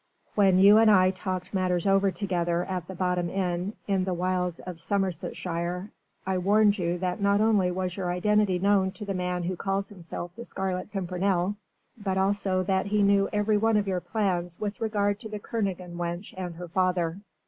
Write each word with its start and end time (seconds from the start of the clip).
When 0.33 0.57
you 0.57 0.79
and 0.79 0.89
I 0.89 1.11
talked 1.11 1.53
matters 1.53 1.85
over 1.85 2.09
together 2.09 2.65
at 2.65 2.87
the 2.87 2.95
Bottom 2.95 3.29
Inn, 3.29 3.73
in 3.87 4.03
the 4.03 4.15
wilds 4.15 4.59
of 4.59 4.79
Somersetshire, 4.79 5.91
I 6.25 6.37
warned 6.39 6.79
you 6.79 6.97
that 6.97 7.21
not 7.21 7.39
only 7.39 7.69
was 7.69 7.95
your 7.97 8.09
identity 8.09 8.57
known 8.57 8.89
to 8.93 9.05
the 9.05 9.13
man 9.13 9.43
who 9.43 9.55
calls 9.55 9.89
himself 9.89 10.31
the 10.35 10.43
Scarlet 10.43 10.91
Pimpernel, 10.91 11.55
but 12.03 12.17
also 12.17 12.63
that 12.63 12.87
he 12.87 13.03
knew 13.03 13.29
every 13.31 13.57
one 13.57 13.77
of 13.77 13.87
your 13.87 14.01
plans 14.01 14.59
with 14.59 14.81
regard 14.81 15.19
to 15.19 15.29
the 15.29 15.37
Kernogan 15.37 15.97
wench 15.97 16.33
and 16.35 16.55
her 16.55 16.67
father. 16.67 17.19